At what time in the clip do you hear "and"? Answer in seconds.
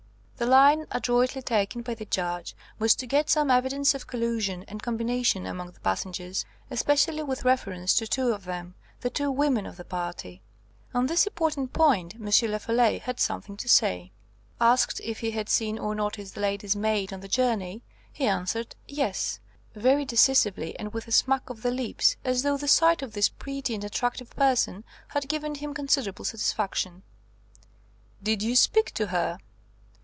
4.67-4.81, 20.79-20.91, 23.75-23.83